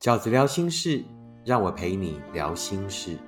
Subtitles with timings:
[0.00, 1.04] 饺子聊心事，
[1.44, 3.18] 让我陪你聊心事。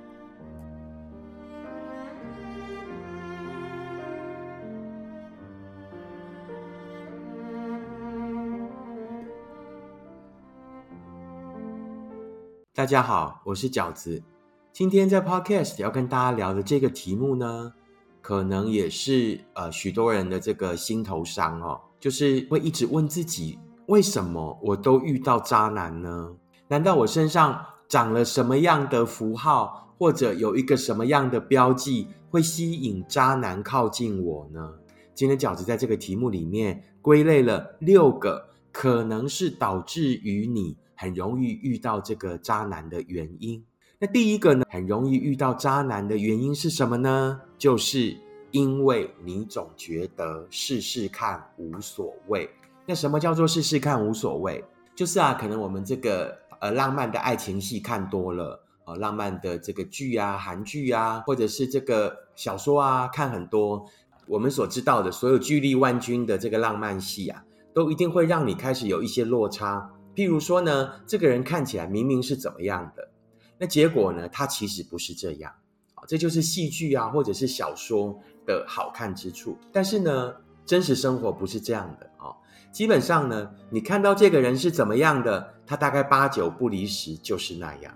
[12.73, 14.23] 大家好，我是饺子。
[14.71, 17.71] 今天在 Podcast 要跟大家聊的这个题目呢，
[18.19, 26.35] 可能也是呃许多人的这个心头伤哦，就是会一直问自己：为什么我都遇到渣男呢？
[26.69, 34.73] 难道我身上长了什么样的符号，或者有一个什么样的标记，会吸引渣男靠近我呢？
[35.13, 43.63] 今天饺子在这个题目里面归类了六个可能是导致于你很容易遇到这个渣男的原因。
[43.99, 47.39] 那第一个呢，很容易遇到渣男的原因是什么呢？
[47.57, 48.17] 就是
[48.49, 52.49] 因为你总觉得试试看无所谓。
[52.87, 54.63] 那什么叫做试试看无所谓？
[54.95, 56.41] 就是啊，可能我们这个。
[56.63, 63.85] 呃，浪漫的爱情戏看多了，呃，浪漫的这个剧啊，韩剧啊，或者是这个小说啊，看很多。
[64.27, 69.91] 我们所知道的所有巨力万钧的这个浪漫戏啊，都一定会让你开始有一些落差。
[70.15, 73.09] 譬如说呢，这个人看起来明明是怎么样的，
[73.57, 75.51] 那结果呢，他其实不是这样。
[75.95, 79.57] 啊，这就是戏剧啊，或者是小说的好看之处。
[79.73, 80.33] 但是呢，
[80.65, 82.31] 真实生活不是这样的啊。
[82.73, 87.93] 基本上呢，你看到这个人是怎么样的，他大概八九不离十就是那样。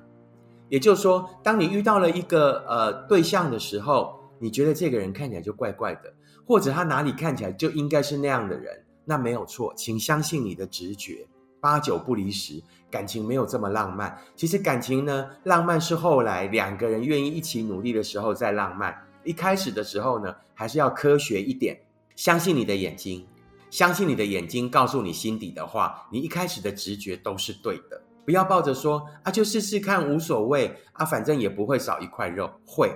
[0.69, 6.13] 也就是说，当你遇到了一个呃对象的时候，你觉得这个人看起来就怪怪的，
[6.45, 11.27] 或者他哪里看起来就应该是那样的人，那没有错，请相信你的直觉，
[11.59, 12.61] 八九不离十。
[12.89, 18.95] 感情没有这么浪漫，其实感情呢，浪漫是后来两个人愿意一起努力的时候再浪漫。
[19.25, 21.77] 一开始的时候呢，还是要科学一点，
[22.15, 23.25] 相信你的眼睛。
[23.69, 28.01] 相信你的眼睛告诉你心底的话，你一开始的直觉都是对的。
[28.25, 32.51] 不要抱着说啊，就试试看无所谓啊，反正也不会少一块肉。
[32.65, 32.93] 会，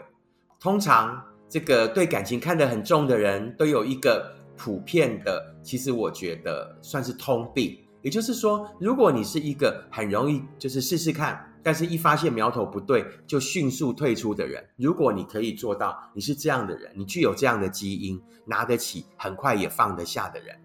[0.59, 7.77] 通常这个对感情看得很重的人都有一个普遍的，其实我觉得算是通病。
[8.01, 20.59] 也就是说，如果你是一个很容易就是试试看，但是一发现苗头不对就迅速退出的人，如果你可以做到，你是这样的人，你具有这样的基因，拿得起，很快也放得下的人。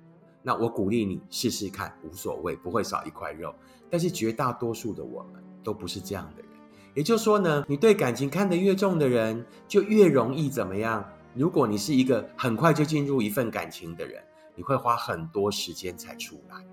[0.47, 3.53] 那我鼓励你试试看，无所谓，不会少一块肉。
[3.91, 6.49] 但是绝大多数的我们都不是这样的人。
[6.95, 11.05] 也就是说呢，你对感情看得越重的人，就越容易怎么样？
[11.35, 14.23] 如果你是一个很快就进入一份感情的人，
[14.55, 16.65] 你会花很多时间才出来。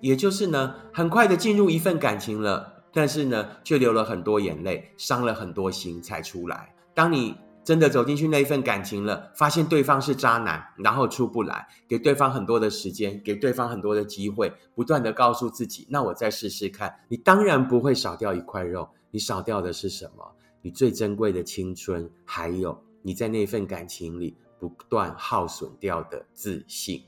[0.00, 6.74] 也就是呢，很快的进入一份感情了，但是呢，却流了很多眼泪，伤了很多心才出来。
[6.94, 7.36] 当你
[7.68, 16.90] 真的走进去那一份感情了，发现对方是渣男，然后出不来，给对方很多的时间，给对方很多的机会，不断的告诉自己，那我再试试看。
[17.10, 20.24] 你当然不会少掉一块肉，你少掉的是什么？
[20.62, 27.02] 你最珍贵的青春，还有你在那份感情里不断耗损掉的自信。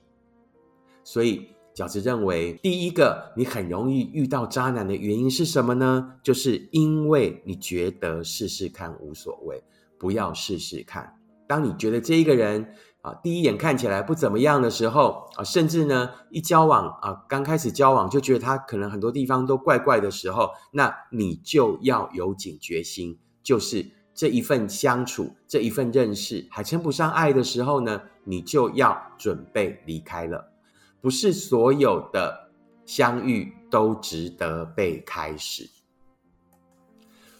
[1.02, 6.16] 所以饺子认为，第一个你很容易遇到渣男的原因是什么呢？
[6.22, 9.58] 就是因为你觉得试试看无所谓。
[10.00, 11.14] 不要试试看。
[11.46, 23.84] 当你觉得这一个人啊，第一眼看起来不怎么样的时候啊，甚至呢，一交往啊，刚开始交往就觉得他可能很多地方都怪怪的时候，那你就要有警觉心，就是
[24.14, 30.52] 这一份相处，这一份认识还称不上爱的时候呢，你就要准备离开了。
[31.00, 32.50] 不是所有的
[32.86, 35.68] 相遇都值得被开始。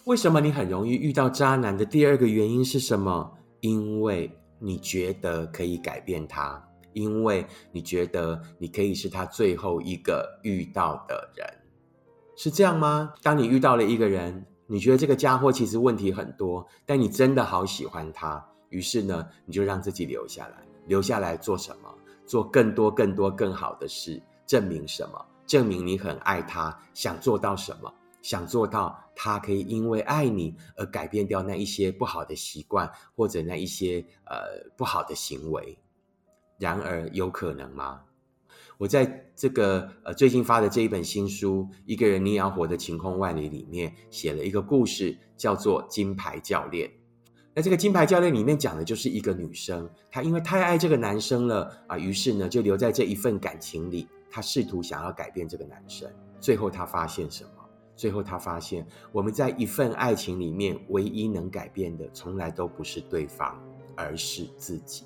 [0.05, 3.31] 为什么你很容易遇到渣男的第二个原因是什么？
[3.59, 6.59] 因为你觉得可以改变他，
[6.93, 11.47] 因为你觉得你可以是他最后一个遇到的人，
[12.35, 13.13] 是这样吗？
[13.21, 20.57] 当你遇到了一个人，你觉得这个家伙其实问题很多，但你真的好喜欢他，于是呢，你就让自己留下来，
[20.87, 21.93] 留下来做什么？
[22.25, 25.25] 做更多、更多、更好的事，证明什么？
[25.45, 27.93] 证明你很爱他，想做到什么？
[28.21, 35.77] 想做到，他可以因为爱你而改变掉那一些不好的习惯，或者那一些呃不好的行为。
[36.57, 38.01] 然而，有可能吗？
[38.77, 46.89] 我在这个呃最近发的这一本新书《一个人你也要活得晴空万里》里面写了一个故事，叫做《金牌教练》。
[47.53, 56.09] 那这个金牌教练里面讲的就是一个女生，她因为太爱这个男生了啊，于是呢就留在这一份感情里，她试图想要改变这个男生。
[56.39, 57.60] 最后她发现什么？
[58.01, 63.61] 最后，他发现我们在一份爱情里面，唯一能改变的，从来都不是对方，
[63.95, 65.03] 而是自己。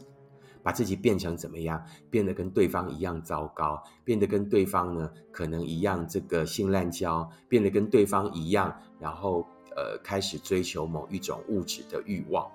[0.63, 1.83] 把自己变成怎么样？
[2.09, 9.45] 变得跟对方一样糟糕，变得跟对方呢可能一样这个性滥交，变得跟对方一样，然后
[9.75, 12.49] 呃开始追求某一种物质的欲望。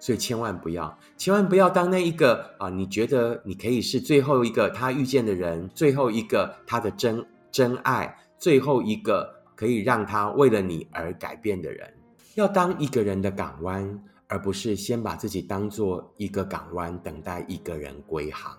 [0.00, 2.68] 所以千万不要，千万不要当那一个啊！
[2.68, 11.92] 你觉得你可以是最后一个他遇见的人，最后一个他的真真爱，最后一个可以让他为了你而改变的人。
[12.36, 18.56] 要当一个人的港湾，而不是先把自己当做一个港湾，等待一个人归航，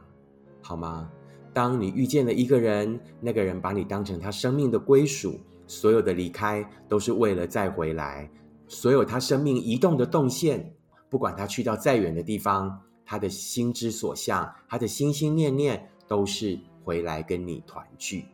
[0.62, 1.10] 好吗？
[1.54, 8.30] 当你遇见了一个人，那个人把你当成他生命的归属，所有的离开都是为了再回来，
[8.68, 10.70] 所有他生命移动的动线。
[11.10, 18.26] 不管他去到再远的地方，他的心之所向，他的心心念念都是回来跟你团聚，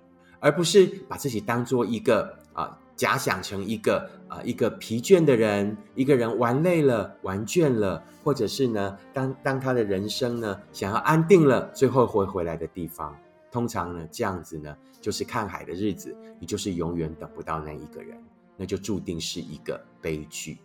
[0.46, 13.18] 而不是把自己当做一个啊，假想成一个啊一个疲倦的人，一个人玩累了、玩倦了，或者是呢，当当他的人生呢想要安定了，最后会回来的地方，
[13.52, 18.16] 通常呢这样子呢，就是看海的日子，你就是永远等不到那一个人，
[18.56, 20.60] 那就注定是一个悲剧。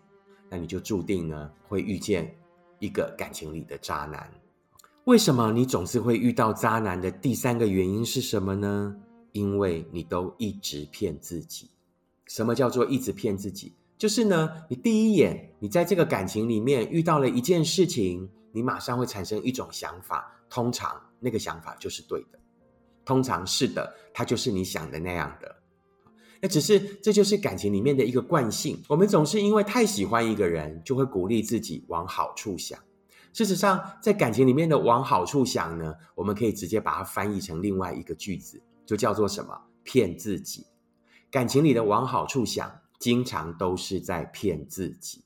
[0.51, 2.31] 那你就注定呢会遇见
[2.81, 4.31] 一个感情里的渣男。
[5.05, 8.95] 为什么你总是会遇到渣男的第三个原因是什么呢？
[9.33, 11.71] 因为你都一直骗自己。
[12.27, 13.73] 什么叫做一直骗自己？
[13.99, 22.39] 就是呢，你第一眼你在这个感情里面遇到了一件事情，你马上会产生一种想法，通常那个想法就是对的，
[23.05, 25.57] 通常是的，它就是你想的那样的。
[26.41, 28.83] 那只是，这就是感情里面的一个惯性。
[28.89, 32.79] 我们总是因为太喜欢一个人，就会鼓励自己往好处想。
[33.35, 39.57] 事实上，在感情里面的往好处想呢，我们可以直接把它翻译成另外一个句子，就叫做什么？
[39.85, 40.67] 骗自己。
[41.31, 45.23] 感情里的往好处想，经常都是在骗自己。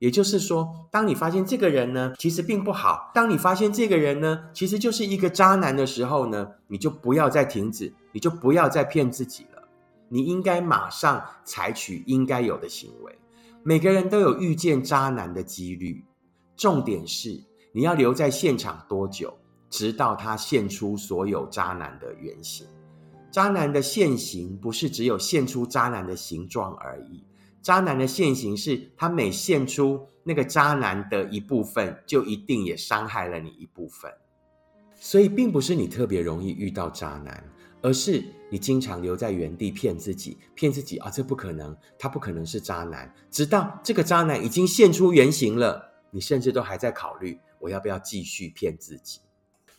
[0.00, 9.66] 也就是说，当你发现这个人呢，其实并不好；当你发现这个人呢，其实就是一个渣男的时候呢，你就不要再停止，你就不要再骗自己了。
[10.10, 13.18] 你应该马上采取应该有的行为。
[13.62, 16.04] 每个人都有遇见渣男的几率，
[16.54, 17.42] 重点是
[17.72, 19.34] 你要留在现场多久，
[19.70, 22.66] 直到他现出所有渣男的原形。
[23.30, 27.24] 渣男的现形不是只有现出渣男的形状而已，
[27.62, 34.10] 渣男的现形是他每现出那个渣男的一部分，就一定也伤害了你一部分。
[34.94, 37.42] 所以，并不是你特别容易遇到渣男。
[37.82, 43.10] 而是你经常留在原地骗自己，骗自己啊，这不可能，他不可能是渣男。
[43.30, 49.20] 直到这个渣男已经现出原形了，你甚至都还在考虑我要不要继续骗自己。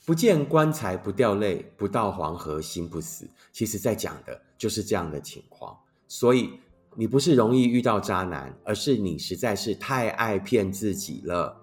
[0.05, 3.29] 不见棺材不掉泪，不到黄河心不死。
[3.51, 5.77] 其实，在讲的就是这样的情况。
[6.07, 6.59] 所以，
[6.95, 11.55] 你不是容易遇到渣男，而是你实在是太爱骗自己了。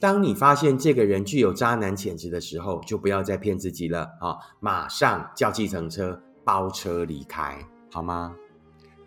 [0.00, 4.36] 当你发现这个人具有渣男潜质的时候，就不要再骗自己了啊！
[4.60, 7.58] 马上叫计程车包车离开，
[7.90, 8.34] 好吗？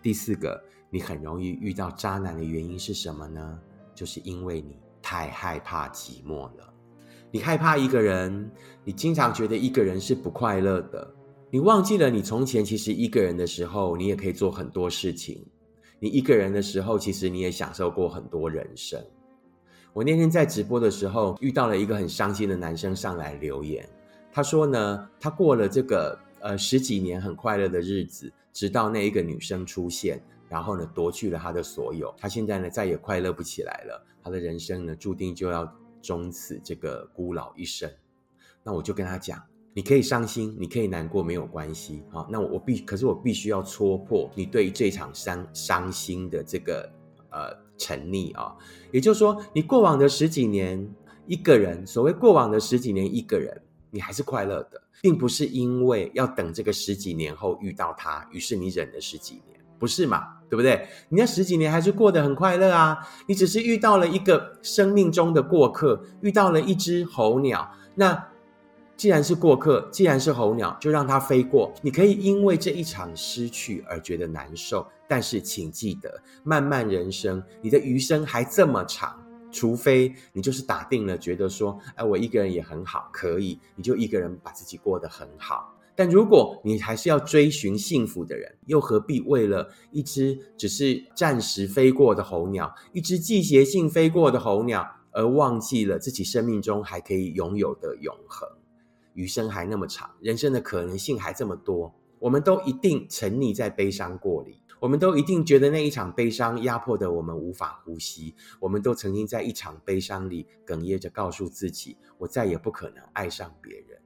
[0.01, 3.59] 第四个，你很容易遇到渣男的原因是什么呢？
[3.93, 6.73] 就是因为你太害怕寂寞了。
[7.31, 8.49] 你害怕一个人，
[8.83, 11.13] 你经常觉得一个人是不快乐的。
[11.49, 15.45] 你忘记了，你从前其实一个人的时候，你也可以做很多事情。
[15.99, 19.01] 你一个人的时候，其实你也享受过很多人生。
[19.93, 23.87] 我那天在直播的时候遇到了一个很伤心的男生上来留言，
[24.31, 35.65] 他说呢，他过了这个呃十几年很快乐的日子，直到那一个女生出现，然后呢夺去了他的所有，他现在呢再也快乐不起来了，他的人生呢注定就要
[36.07, 37.91] 终此这个孤老一生。
[38.63, 46.89] 那我就跟他讲，你可以伤心，你可以难过，没有关系好，那我必可是我必须要戳破你对这场伤伤心的这个
[47.31, 47.67] 呃。
[47.79, 48.57] 沉溺啊，
[48.91, 50.83] 也就是说，你过往的十几年
[51.27, 53.55] 一个人，所谓过往的十几年一个人，
[53.91, 60.37] 你还是快乐的，并不是因为要等这个十几年后遇到他，于是你忍了十几年，不是嘛？
[60.49, 60.87] 对不对？
[61.09, 68.27] 你那十几年还是过得很快乐啊，你只是遇到了一个生命中的过客，遇到了一只候鸟，那。
[68.95, 71.71] 既然是过客，既然是候鸟，就让它飞过。
[71.83, 79.15] 你可以因为这一场失去而觉得难受，但是请记得，漫漫人生，你的余生还这么长。
[79.51, 85.76] 除非你就是打定了，觉得说，哎，我一个人也很好，可以，你就一个人把自己过得很好。
[85.97, 98.47] 但如果你还是要追寻幸福的人，又何必为了一只只是暂时飞过的候鸟，一只季节性飞过的候鸟，而忘记了自己生命中还可以拥有的永恒？
[99.15, 104.61] 余生还那么长，人生的可能性还这么多，我们都一定沉溺在悲伤过里。
[104.79, 108.35] 我们都一定觉得那一场悲伤压迫的我们无法呼吸。
[108.59, 113.99] 我们都曾经在一场悲伤里哽咽着告诉自己：“我再也不可能爱上别人。”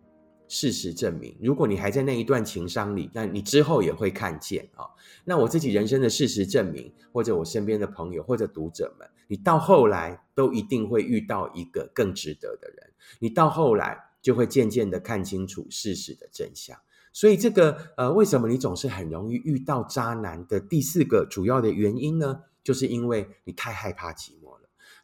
[0.53, 4.83] 事实证明，如果你还在那一段情伤里，那你之后也会看见啊。
[5.23, 12.91] 那我自己人生的事实证明，或者我身边的朋友或者读者们，你到后来都一定会遇到一个更值得的人。
[13.19, 16.77] 你到后来就会渐渐的看清楚事实的真相。
[17.13, 22.41] 所以，这个呃，为什么你总是很容易遇到渣男的第四个主要的原因呢？
[22.61, 24.51] 就是因为你太害怕寂寞。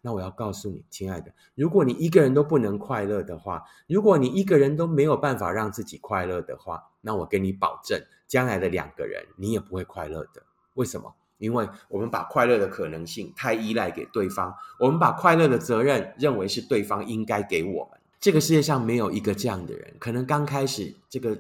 [0.08, 10.42] 那我要告诉你，亲爱的，如果你一个人都不能快乐的话，如果你一个人都没有办法让自己快乐的话，那我跟你保证，将来的两个人你也不会快乐的。
[10.76, 11.14] 为什么？
[11.40, 18.00] 因为我们把快乐的可能性太依赖给对方，我们把快乐的责任认为是对方应该给我们。
[18.18, 19.94] 这个世界上没有一个这样的人。
[20.00, 21.38] 可能刚开始这个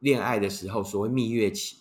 [0.00, 1.78] 恋爱的时候，所谓蜜月期，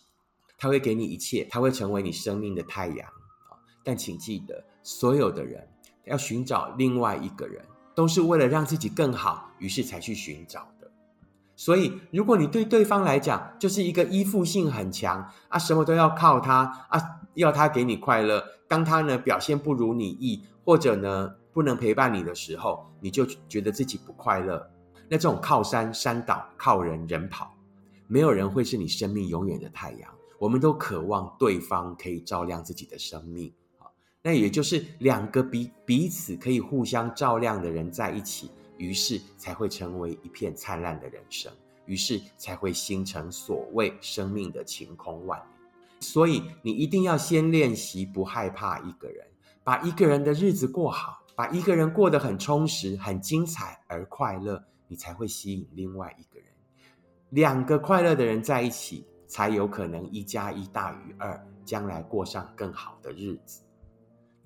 [0.58, 3.06] 他会给你一切，他会成为你生命的太阳
[3.50, 3.60] 啊。
[3.84, 5.68] 但请记得，所有的人。
[6.10, 7.64] 要寻找另外一个人，
[7.96, 10.92] 都是为了让自己更好，于是才去寻找的。
[11.56, 17.02] 所以，如果你对对方来讲就是一个依附性很强啊，什么都要靠他啊，
[17.36, 18.44] 要他给你快乐。
[18.68, 24.70] 当他呢表现不如你意，或者呢不能陪伴你的时候，你就觉得自己不快乐。
[25.10, 27.54] 那这种靠山山倒，靠人人跑，
[28.08, 30.10] 没有人会是你生命永远的太阳。
[30.40, 33.54] 我们都渴望对方可以照亮自己的生命。
[34.22, 41.50] 那也就是两个彼彼此可以互相照亮的人在一起，于是才会成为一片灿烂的人生，
[41.86, 45.44] 于是才会形成所谓生命的晴空万里。
[46.02, 49.26] 所以你一定要先练习不害怕一个人，
[49.64, 56.50] 把一个人的日子过好，把一个人过得很充实、很精彩而快乐，你才会吸引另外一个人。
[57.30, 63.62] 两个快乐的人在一起，才有可能一加一大于二，将来过上更好的日子。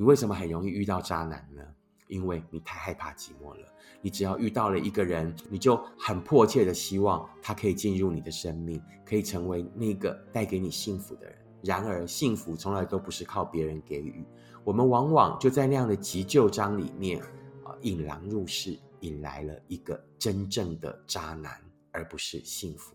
[0.03, 1.61] 你为什么很容易遇到渣男呢？
[2.09, 3.65] 因为你太害怕寂寞了。
[4.01, 11.37] 你只要遇到了一个人，你就很迫切的希望他可以进入你的生命，可以成为那个带给你幸福的人。
[11.61, 14.25] 然而，幸福从来都不是靠别人给予，
[14.65, 17.21] 我们往往就在那样的急救章里面
[17.63, 21.57] 啊，引狼入室，引来了一个真正的渣男，
[21.91, 22.93] 而不是幸福。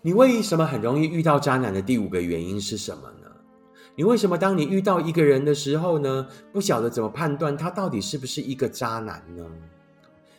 [0.00, 3.28] 你为什么很容易遇到渣男的第五个原因是什么呢？
[3.94, 9.46] 你为什么当你遇到一个人的时候呢，不晓得怎么判断他到底是不是一个渣男呢？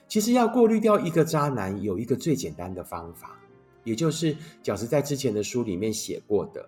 [0.08, 3.40] 其实要过滤掉一个渣男，有一个最简单的方法，
[3.84, 6.68] 也就是饺子在之前的书里面写过的，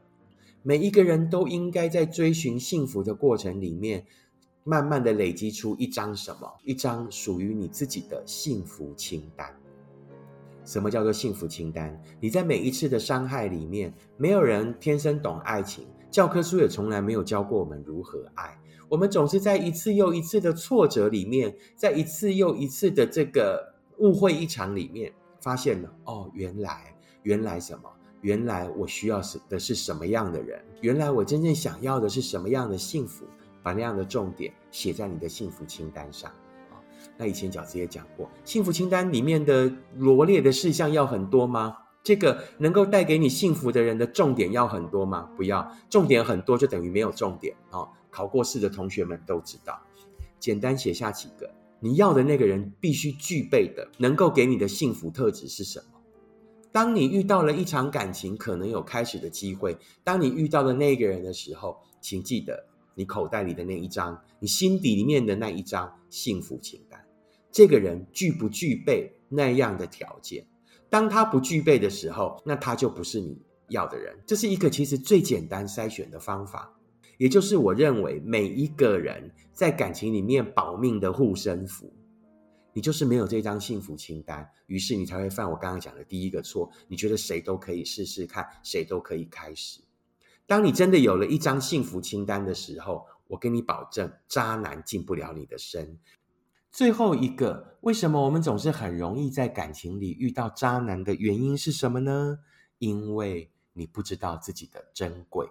[0.62, 4.06] 每一个人都应该在追寻幸福的过程里面，
[4.64, 9.48] 慢慢的累积出一张什么，一张属于你自己的幸福清单。
[10.64, 12.00] 什么叫做幸福清单？
[12.20, 15.86] 你在每一次的伤害里面，没有人天生懂爱情。
[16.16, 18.58] 教科书也从来没有教过我们如何爱，
[18.88, 27.92] 我们总是在一次又一次的挫折里面，在一次又一次的这个误会一场里面，发现了哦，原来原来什么？
[28.22, 30.64] 原来我需要是的是什么样的人？
[30.80, 33.26] 原来我真正想要的是什么样的幸福？
[33.62, 36.32] 把那样的重点写在你的幸福清单上
[36.72, 36.80] 啊！
[37.18, 41.76] 那以前饺子也讲过，幸福清单里面的罗列的事项要很多吗？
[42.06, 45.28] 这个能够带给你幸福的人的重点要很多吗？
[45.36, 47.90] 不要，重点很多就等于没有重点哦。
[48.12, 49.82] 考过试的同学们都知道，
[50.40, 56.00] 简单写下几个你要的那个人必须具备的，能够给你的幸福特质是什么？
[56.72, 59.76] 当你遇到了一场感情，可能有开始的机会。
[60.04, 67.04] 当你遇到了那个人的时候，请记得你口袋里的那一张，你心底里面的那一张幸福清单。
[67.52, 70.46] 这个人具不具备那样的条件？
[70.96, 73.38] 当他不具备的时候，那他就不是你
[73.68, 74.18] 要的人。
[74.26, 76.74] 这是一个其实最简单筛选的方法，
[77.18, 81.92] 也就是我认为每一个人在感情里面保命的护身符。
[82.72, 86.72] 你就是没有这张幸福清单，于是你才会犯我刚刚讲的第一个错。
[86.88, 89.82] 你觉得谁都可以试试看，谁都可以开始。
[90.48, 96.00] 当你真的有了一张幸福清单的时候，我跟你保证，渣男进不了你的身。
[96.76, 102.40] 最后一个，为什么我们总是很容易在感情里遇到渣男的原因是什么呢？
[102.80, 105.48] 因为你不知道自己的珍贵。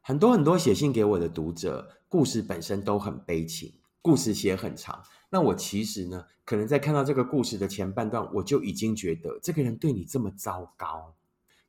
[0.00, 3.72] 很多很多写信给我的读者，故事本身都很悲情，
[4.02, 5.00] 故事写很长。
[5.30, 11.14] 那我其实呢，可能在看到这个故事的前半段，我就已经觉得这个人对你这么糟糕，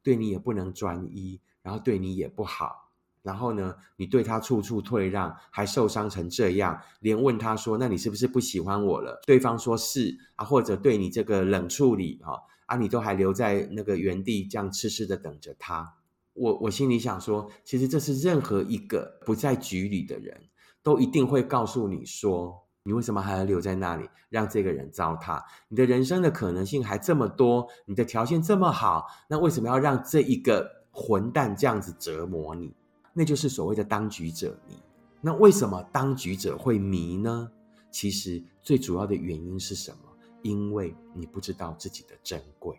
[0.01, 2.84] 对你也不能专一，然后对你也不好。
[3.25, 15.95] 然后呢，你对他处处退让，还受伤成这样，连问他说：“那你是不是不喜欢我了？”对方说是啊，或者对你这个冷处理哈啊，你都还留在那个原地这样痴痴的等着他。
[16.33, 20.39] 我我心里想说，其实这是任何一个不在局里的人
[20.83, 25.41] 都一定会告诉你说，你为什么还要留在那里，让这个人糟蹋？
[25.67, 32.75] 你的人生的可能性还这么多，你的条件这么好，那为什么要让这一个混蛋这样子折磨你？
[33.17, 34.77] 那就是所谓的当局者迷。
[35.21, 37.49] 那为什么当局者会迷呢？
[37.89, 39.97] 其实最主要的原因是什么？
[40.43, 42.77] 因为你不知道自己的珍贵。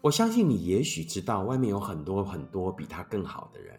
[0.00, 3.78] 我相信你也许知道外面有很多很多比他更好的人，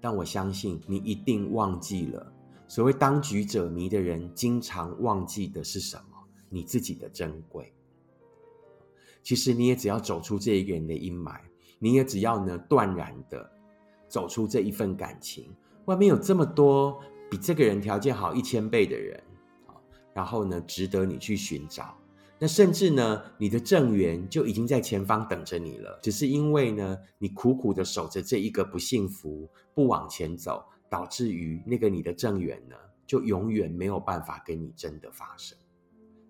[0.00, 2.32] 但我相信你一定忘记了，
[2.66, 6.16] 所谓当局者迷的人，经常忘记的是什么？
[6.48, 7.72] 你自己的珍贵。
[9.22, 11.40] 其实你也只要走出这一个人的阴霾，
[11.78, 13.50] 你也只要呢断然的
[14.10, 15.50] 走出这一份感情。
[15.86, 17.00] 外面有这么多
[17.30, 19.18] 比这个人条件好一千倍的人，
[20.12, 21.96] 然后呢，值得你去寻找。
[22.42, 32.74] 那甚至呢，你的正缘就已经在前方等着你了，只是因为呢，你苦苦的守着这一个不幸福，不往前走，导致于那个你的正缘呢，
[33.06, 35.56] 就永远没有办法跟你真的发生。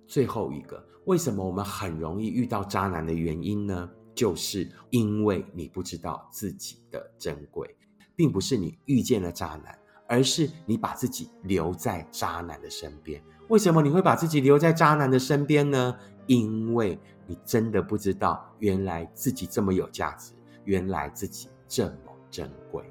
[0.07, 3.89] 最后一个，为什么我们很容易遇到渣男的原因呢？
[4.21, 7.75] 就是因为你不知道自己的珍贵，
[8.15, 13.23] 并不是你遇见了渣男，而是你把自己留在渣男的身边。
[13.49, 15.97] 为什么你会把自己留在渣男的身边呢？
[16.27, 20.35] 因为你真的不知道，原来自己这么有价值，
[20.65, 22.85] 原来自己这么珍贵。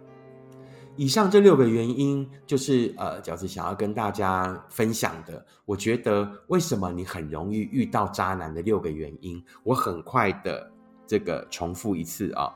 [0.95, 5.45] 以上这六个原因，就是呃，饺子想要跟大家分享的。
[5.63, 10.71] 我觉得为什么你很容易遇到渣男的六个原因，我很快的
[11.09, 12.53] 这个重复一次啊。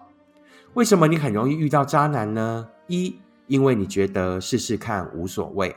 [0.75, 2.69] 为什么你很容易遇到渣男呢？
[2.85, 3.15] 一，
[3.47, 5.75] 因为你觉得试试看无所谓。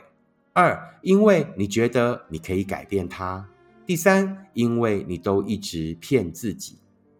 [0.53, 3.43] 二，因为你觉得你可以改变他；
[3.87, 6.75] 第三，因为你都一直骗自己；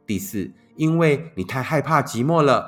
[0.06, 2.64] 第四，因为你太害怕寂寞了；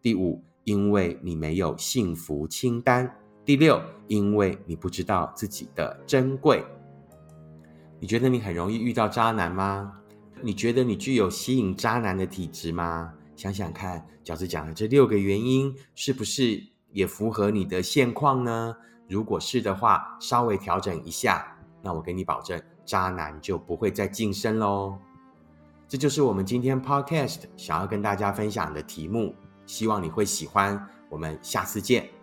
[0.00, 3.06] 第五，因为你没有幸福清单；
[3.44, 6.64] 第六，因为你不知道自己的珍贵。
[7.98, 9.99] 你觉得你很容易遇到渣男吗？
[10.42, 13.12] 你觉得你具有吸引渣男的体质吗？
[13.36, 18.76] 想想看，饺子讲的这六个原因，是不是也符合你的现况呢？
[19.08, 24.98] 如果是的话，稍微调整一下，那我给你保证，渣男就不会再晋升喽。
[25.88, 29.34] 这就是我们今天 Podcast 想要跟大家分享的题目，
[29.66, 30.86] 希望你会喜欢。
[31.08, 32.19] 我们下次见。